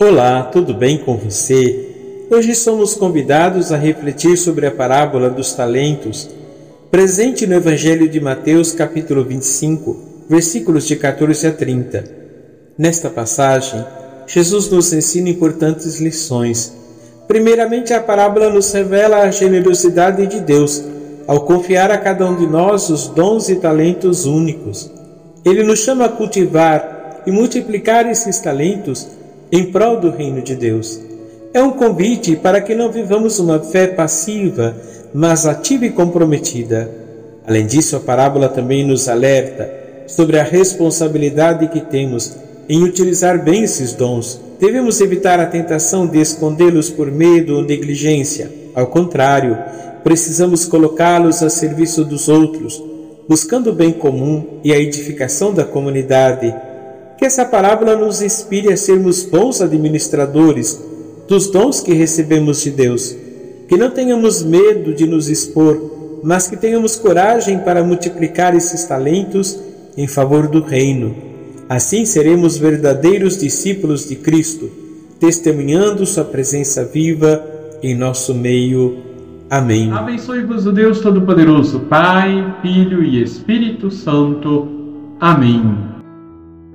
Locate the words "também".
38.48-38.86